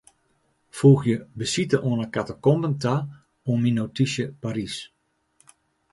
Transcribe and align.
Foegje 0.77 1.17
besite 1.39 1.77
oan 1.89 2.01
'e 2.03 2.07
katakomben 2.15 2.75
ta 2.83 2.95
oan 3.47 3.59
myn 3.61 3.75
notysje 3.81 4.25
Parys. 4.41 4.75